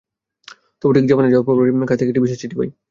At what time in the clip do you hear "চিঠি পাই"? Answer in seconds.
2.41-2.69